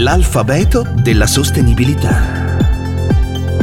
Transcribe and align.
L'alfabeto 0.00 0.86
della 0.94 1.26
sostenibilità. 1.26 2.56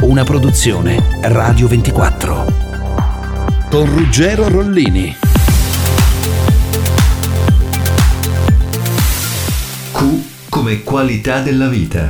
Una 0.02 0.22
produzione 0.22 1.02
Radio 1.22 1.66
24. 1.66 2.52
Con 3.70 3.86
Ruggero 3.86 4.46
Rollini. 4.46 5.16
Q 9.92 10.04
come 10.50 10.82
qualità 10.82 11.40
della 11.40 11.68
vita. 11.68 12.06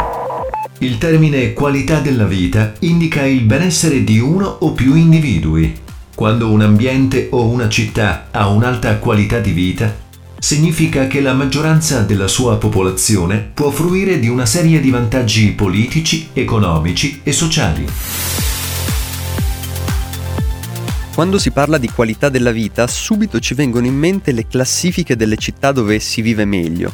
Il 0.79 0.99
termine 0.99 1.53
qualità 1.53 2.01
della 2.01 2.25
vita 2.25 2.73
indica 2.81 3.25
il 3.25 3.43
benessere 3.43 4.03
di 4.03 4.19
uno 4.19 4.47
o 4.47 4.73
più 4.73 4.97
individui. 4.97 5.73
Quando 6.17 6.51
un 6.51 6.63
ambiente 6.63 7.29
o 7.31 7.47
una 7.47 7.69
città 7.69 8.27
ha 8.33 8.49
un'alta 8.49 8.97
qualità 8.97 9.39
di 9.39 9.53
vita, 9.53 10.05
significa 10.39 11.07
che 11.07 11.21
la 11.21 11.33
maggioranza 11.33 12.03
della 12.03 12.29
sua 12.29 12.57
popolazione 12.57 13.51
può 13.53 13.71
fruire 13.71 14.19
di 14.19 14.29
una 14.29 14.47
serie 14.47 14.81
di 14.81 14.91
vantaggi 14.91 15.53
politici, 15.53 16.29
economici 16.33 17.21
e 17.23 17.33
sociali. 17.33 17.87
Quando 21.15 21.39
si 21.39 21.51
parla 21.51 21.79
di 21.79 21.89
qualità 21.89 22.29
della 22.29 22.51
vita, 22.51 22.87
subito 22.87 23.41
ci 23.41 23.55
vengono 23.55 23.87
in 23.87 23.97
mente 23.97 24.33
le 24.33 24.47
classifiche 24.47 25.17
delle 25.17 25.37
città 25.37 25.73
dove 25.73 25.99
si 25.99 26.21
vive 26.21 26.45
meglio. 26.45 26.93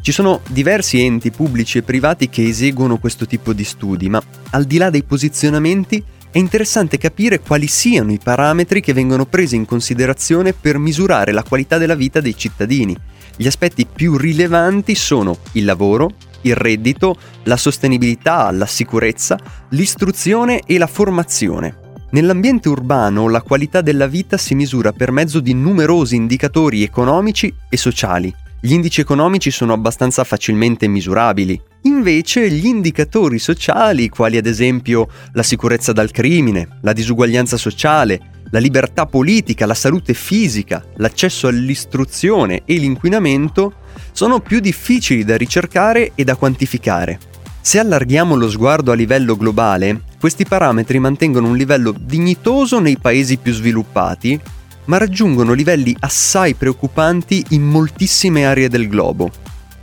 Ci 0.00 0.12
sono 0.12 0.42
diversi 0.48 1.00
enti 1.00 1.30
pubblici 1.30 1.78
e 1.78 1.82
privati 1.82 2.28
che 2.28 2.46
eseguono 2.46 2.98
questo 2.98 3.26
tipo 3.26 3.52
di 3.52 3.64
studi, 3.64 4.08
ma 4.08 4.22
al 4.50 4.64
di 4.64 4.76
là 4.76 4.90
dei 4.90 5.02
posizionamenti 5.02 6.04
è 6.34 6.38
interessante 6.38 6.98
capire 6.98 7.38
quali 7.38 7.68
siano 7.68 8.10
i 8.10 8.18
parametri 8.20 8.80
che 8.80 8.92
vengono 8.92 9.24
presi 9.24 9.54
in 9.54 9.66
considerazione 9.66 10.52
per 10.52 10.78
misurare 10.78 11.30
la 11.30 11.44
qualità 11.44 11.78
della 11.78 11.94
vita 11.94 12.20
dei 12.20 12.36
cittadini. 12.36 12.96
Gli 13.36 13.46
aspetti 13.46 13.86
più 13.86 14.16
rilevanti 14.16 14.96
sono 14.96 15.38
il 15.52 15.64
lavoro, 15.64 16.10
il 16.40 16.56
reddito, 16.56 17.14
la 17.44 17.56
sostenibilità, 17.56 18.50
la 18.50 18.66
sicurezza, 18.66 19.38
l'istruzione 19.68 20.62
e 20.66 20.76
la 20.76 20.88
formazione. 20.88 21.78
Nell'ambiente 22.10 22.68
urbano 22.68 23.28
la 23.28 23.40
qualità 23.40 23.80
della 23.80 24.08
vita 24.08 24.36
si 24.36 24.56
misura 24.56 24.90
per 24.90 25.12
mezzo 25.12 25.38
di 25.38 25.54
numerosi 25.54 26.16
indicatori 26.16 26.82
economici 26.82 27.54
e 27.68 27.76
sociali. 27.76 28.34
Gli 28.60 28.72
indici 28.72 29.00
economici 29.00 29.52
sono 29.52 29.72
abbastanza 29.72 30.24
facilmente 30.24 30.88
misurabili. 30.88 31.62
Invece 31.86 32.50
gli 32.50 32.64
indicatori 32.64 33.38
sociali, 33.38 34.08
quali 34.08 34.38
ad 34.38 34.46
esempio 34.46 35.06
la 35.32 35.42
sicurezza 35.42 35.92
dal 35.92 36.10
crimine, 36.10 36.78
la 36.80 36.94
disuguaglianza 36.94 37.58
sociale, 37.58 38.32
la 38.50 38.58
libertà 38.58 39.04
politica, 39.04 39.66
la 39.66 39.74
salute 39.74 40.14
fisica, 40.14 40.82
l'accesso 40.96 41.46
all'istruzione 41.46 42.62
e 42.64 42.76
l'inquinamento, 42.76 43.74
sono 44.12 44.40
più 44.40 44.60
difficili 44.60 45.24
da 45.24 45.36
ricercare 45.36 46.12
e 46.14 46.24
da 46.24 46.36
quantificare. 46.36 47.18
Se 47.60 47.78
allarghiamo 47.78 48.34
lo 48.34 48.48
sguardo 48.48 48.90
a 48.90 48.94
livello 48.94 49.36
globale, 49.36 50.04
questi 50.18 50.46
parametri 50.46 50.98
mantengono 50.98 51.48
un 51.48 51.56
livello 51.56 51.94
dignitoso 51.98 52.80
nei 52.80 52.96
paesi 52.96 53.36
più 53.36 53.52
sviluppati, 53.52 54.40
ma 54.86 54.96
raggiungono 54.96 55.52
livelli 55.52 55.94
assai 56.00 56.54
preoccupanti 56.54 57.44
in 57.50 57.62
moltissime 57.62 58.46
aree 58.46 58.68
del 58.70 58.88
globo. 58.88 59.30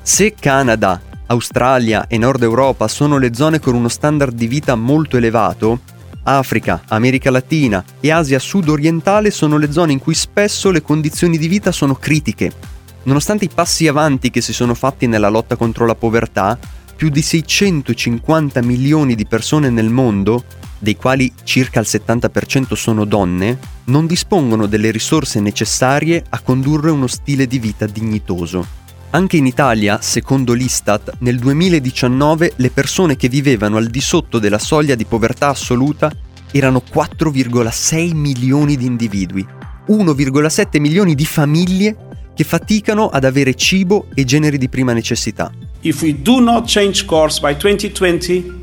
Se 0.02 0.34
Canada, 0.34 1.00
Australia 1.32 2.08
e 2.08 2.18
Nord 2.18 2.44
Europa 2.44 2.90
sono 2.90 3.18
le 3.18 3.34
zone 3.34 3.62
con 3.62 3.74
uno 3.74 3.88
standard 3.88 4.36
di 4.36 4.48
vita 4.48 4.76
molto 4.76 5.16
elevato, 5.16 5.80
Africa, 6.24 6.82
America 6.90 7.32
Latina 7.32 7.82
e 8.02 8.12
Asia 8.12 8.38
sud-orientale 8.38 9.32
sono 9.32 9.58
le 9.58 9.72
zone 9.72 9.94
in 9.94 10.00
cui 10.00 10.14
spesso 10.14 10.72
le 10.72 10.82
condizioni 10.82 11.38
di 11.38 11.48
vita 11.48 11.72
sono 11.72 11.96
critiche. 11.96 12.52
Nonostante 13.04 13.46
i 13.46 13.50
passi 13.54 13.88
avanti 13.88 14.30
che 14.30 14.42
si 14.42 14.52
sono 14.52 14.74
fatti 14.74 15.08
nella 15.08 15.30
lotta 15.30 15.56
contro 15.56 15.86
la 15.86 15.96
povertà, 15.96 16.60
più 16.98 17.08
di 17.08 17.22
650 17.22 18.62
milioni 18.62 19.16
di 19.16 19.26
persone 19.26 19.70
nel 19.70 19.90
mondo, 19.90 20.44
dei 20.80 20.98
quali 20.98 21.32
circa 21.44 21.80
il 21.80 21.88
70% 21.90 22.74
sono 22.74 23.06
donne, 23.06 23.58
non 23.86 24.06
dispongono 24.06 24.66
delle 24.66 24.92
risorse 24.92 25.40
necessarie 25.40 26.24
a 26.28 26.42
condurre 26.42 26.92
uno 26.92 27.08
stile 27.08 27.48
di 27.48 27.58
vita 27.58 27.86
dignitoso. 27.86 28.80
Anche 29.14 29.36
in 29.36 29.46
Italia, 29.46 30.00
secondo 30.02 30.54
l'Istat, 30.54 31.16
nel 31.20 31.38
2019 31.38 32.54
le 32.56 32.70
persone 32.70 33.18
che 33.18 33.28
vivevano 33.28 33.76
al 33.76 33.88
di 33.88 34.00
sotto 34.00 34.40
della 34.40 34.58
soglia 34.58 34.96
di 34.96 35.04
povertà 35.04 35.50
assoluta 35.50 36.10
erano 36.50 36.82
4,6 36.90 38.16
milioni 38.16 38.78
di 38.78 38.86
individui, 38.86 39.46
1,7 39.90 40.80
milioni 40.80 41.14
di 41.14 41.26
famiglie 41.26 41.98
che 42.34 42.46
faticano 42.46 43.10
ad 43.10 43.26
avere 43.26 43.54
cibo 43.56 44.08
e 44.14 44.24
generi 44.24 44.58
di 44.58 44.70
prima 44.70 44.94
necessità. 44.94 45.52
If 45.82 46.02
we 46.02 46.22
do 46.22 46.40
not 46.40 46.72
change 46.72 47.04
course 47.04 47.42
by 47.42 47.58
2020, 47.58 48.61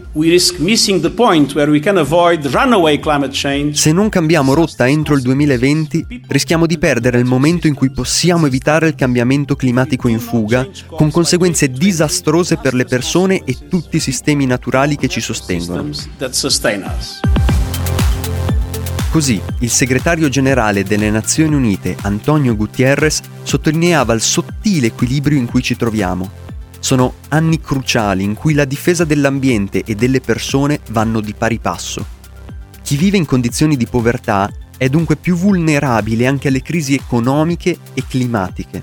se 3.73 3.93
non 3.93 4.09
cambiamo 4.09 4.53
rotta 4.53 4.89
entro 4.89 5.15
il 5.15 5.23
2020, 5.23 6.23
rischiamo 6.27 6.67
di 6.67 6.77
perdere 6.77 7.19
il 7.19 7.25
momento 7.25 7.69
in 7.69 7.75
cui 7.75 7.91
possiamo 7.91 8.47
evitare 8.47 8.89
il 8.89 8.97
cambiamento 8.97 9.55
climatico 9.55 10.09
in 10.09 10.19
fuga, 10.19 10.67
con 10.87 11.13
conseguenze 11.13 11.71
disastrose 11.71 12.57
per 12.57 12.75
le 12.75 12.85
persone 12.85 13.43
e 13.45 13.57
tutti 13.69 13.99
i 13.99 14.01
sistemi 14.01 14.45
naturali 14.45 14.97
che 14.97 15.07
ci 15.07 15.21
sostengono. 15.21 15.89
Così, 19.11 19.41
il 19.61 19.71
segretario 19.71 20.29
generale 20.29 20.83
delle 20.83 21.11
Nazioni 21.11 21.55
Unite, 21.55 21.97
Antonio 22.03 22.57
Gutierrez, 22.57 23.21
sottolineava 23.45 24.15
il 24.15 24.21
sottile 24.21 24.89
equilibrio 24.89 25.39
in 25.39 25.47
cui 25.47 25.63
ci 25.63 25.77
troviamo 25.77 26.47
sono 26.89 27.17
anni 27.29 27.61
cruciali 27.61 28.25
in 28.25 28.33
cui 28.33 28.55
la 28.55 28.65
difesa 28.65 29.05
dell'ambiente 29.05 29.83
e 29.85 29.95
delle 29.95 30.23
persone 30.23 30.81
vanno 30.89 31.21
di 31.21 31.35
pari 31.35 31.59
passo. 31.59 32.03
Chi 32.83 32.97
vive 32.97 33.19
in 33.19 33.27
condizioni 33.27 33.77
di 33.77 33.87
povertà 33.87 34.51
è 34.79 34.89
dunque 34.89 35.17
più 35.17 35.35
vulnerabile 35.35 36.27
anche 36.27 36.49
alle 36.49 36.63
crisi 36.63 36.95
economiche 36.95 37.77
e 37.93 38.05
climatiche. 38.09 38.83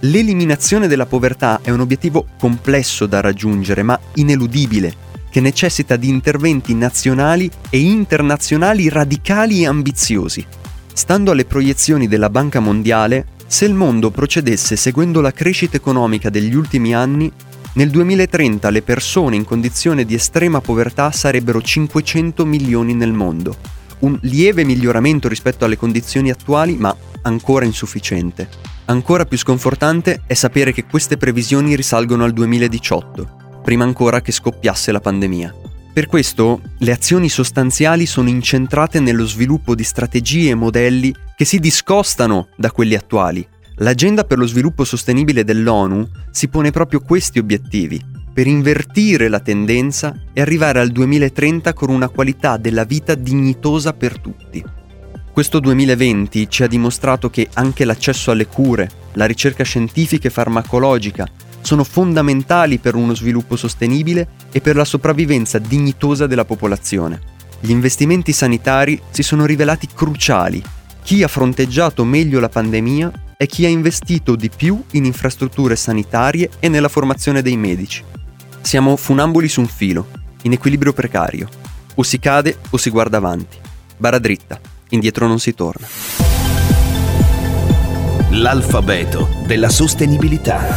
L'eliminazione 0.00 0.88
della 0.88 1.06
povertà 1.06 1.60
è 1.62 1.70
un 1.70 1.78
obiettivo 1.78 2.26
complesso 2.40 3.06
da 3.06 3.20
raggiungere 3.20 3.84
ma 3.84 4.00
ineludibile, 4.14 4.92
che 5.30 5.40
necessita 5.40 5.94
di 5.94 6.08
interventi 6.08 6.74
nazionali 6.74 7.48
e 7.70 7.78
internazionali 7.78 8.88
radicali 8.88 9.62
e 9.62 9.68
ambiziosi. 9.68 10.44
Stando 10.92 11.30
alle 11.30 11.44
proiezioni 11.44 12.08
della 12.08 12.30
Banca 12.30 12.58
Mondiale, 12.58 13.26
se 13.46 13.64
il 13.64 13.74
mondo 13.74 14.10
procedesse 14.10 14.76
seguendo 14.76 15.20
la 15.20 15.32
crescita 15.32 15.76
economica 15.76 16.30
degli 16.30 16.54
ultimi 16.54 16.94
anni, 16.94 17.30
nel 17.74 17.90
2030 17.90 18.70
le 18.70 18.82
persone 18.82 19.36
in 19.36 19.44
condizione 19.44 20.04
di 20.04 20.14
estrema 20.14 20.60
povertà 20.60 21.10
sarebbero 21.10 21.60
500 21.60 22.44
milioni 22.44 22.94
nel 22.94 23.12
mondo. 23.12 23.56
Un 24.00 24.16
lieve 24.22 24.64
miglioramento 24.64 25.28
rispetto 25.28 25.64
alle 25.64 25.76
condizioni 25.76 26.30
attuali, 26.30 26.76
ma 26.76 26.94
ancora 27.22 27.64
insufficiente. 27.64 28.48
Ancora 28.86 29.24
più 29.24 29.38
sconfortante 29.38 30.22
è 30.26 30.34
sapere 30.34 30.72
che 30.72 30.84
queste 30.84 31.16
previsioni 31.16 31.74
risalgono 31.74 32.24
al 32.24 32.32
2018, 32.32 33.60
prima 33.64 33.82
ancora 33.84 34.20
che 34.20 34.30
scoppiasse 34.30 34.92
la 34.92 35.00
pandemia. 35.00 35.54
Per 35.92 36.06
questo 36.06 36.60
le 36.78 36.92
azioni 36.92 37.28
sostanziali 37.28 38.04
sono 38.04 38.28
incentrate 38.28 39.00
nello 39.00 39.26
sviluppo 39.26 39.74
di 39.74 39.84
strategie 39.84 40.50
e 40.50 40.54
modelli 40.54 41.14
che 41.36 41.44
si 41.44 41.58
discostano 41.58 42.48
da 42.56 42.70
quelli 42.70 42.94
attuali. 42.94 43.46
L'agenda 43.76 44.24
per 44.24 44.38
lo 44.38 44.46
sviluppo 44.46 44.84
sostenibile 44.84 45.44
dell'ONU 45.44 46.08
si 46.30 46.48
pone 46.48 46.70
proprio 46.70 47.00
questi 47.00 47.38
obiettivi, 47.38 48.00
per 48.32 48.46
invertire 48.46 49.28
la 49.28 49.40
tendenza 49.40 50.14
e 50.32 50.40
arrivare 50.40 50.80
al 50.80 50.90
2030 50.90 51.72
con 51.72 51.90
una 51.90 52.08
qualità 52.08 52.56
della 52.56 52.84
vita 52.84 53.14
dignitosa 53.14 53.92
per 53.92 54.18
tutti. 54.18 54.64
Questo 55.32 55.58
2020 55.58 56.48
ci 56.48 56.62
ha 56.62 56.68
dimostrato 56.68 57.30
che 57.30 57.48
anche 57.54 57.84
l'accesso 57.84 58.30
alle 58.30 58.46
cure, 58.46 58.88
la 59.14 59.26
ricerca 59.26 59.64
scientifica 59.64 60.28
e 60.28 60.30
farmacologica 60.30 61.28
sono 61.60 61.82
fondamentali 61.82 62.78
per 62.78 62.94
uno 62.94 63.14
sviluppo 63.14 63.56
sostenibile 63.56 64.28
e 64.52 64.60
per 64.60 64.76
la 64.76 64.84
sopravvivenza 64.84 65.58
dignitosa 65.58 66.26
della 66.26 66.44
popolazione. 66.44 67.20
Gli 67.58 67.70
investimenti 67.70 68.32
sanitari 68.32 69.00
si 69.10 69.22
sono 69.22 69.46
rivelati 69.46 69.88
cruciali. 69.92 70.62
Chi 71.04 71.22
ha 71.22 71.28
fronteggiato 71.28 72.02
meglio 72.02 72.40
la 72.40 72.48
pandemia 72.48 73.12
è 73.36 73.44
chi 73.44 73.66
ha 73.66 73.68
investito 73.68 74.36
di 74.36 74.48
più 74.48 74.82
in 74.92 75.04
infrastrutture 75.04 75.76
sanitarie 75.76 76.48
e 76.58 76.70
nella 76.70 76.88
formazione 76.88 77.42
dei 77.42 77.58
medici. 77.58 78.02
Siamo 78.62 78.96
funamboli 78.96 79.46
su 79.46 79.60
un 79.60 79.66
filo, 79.66 80.08
in 80.44 80.52
equilibrio 80.52 80.94
precario. 80.94 81.46
O 81.96 82.02
si 82.02 82.18
cade 82.18 82.56
o 82.70 82.78
si 82.78 82.88
guarda 82.88 83.18
avanti. 83.18 83.58
Bara 83.98 84.18
dritta, 84.18 84.58
indietro 84.88 85.26
non 85.26 85.38
si 85.38 85.52
torna. 85.52 85.86
L'alfabeto 88.30 89.28
della 89.44 89.68
sostenibilità 89.68 90.74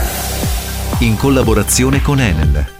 in 0.99 1.15
collaborazione 1.15 2.01
con 2.01 2.19
Enel 2.19 2.76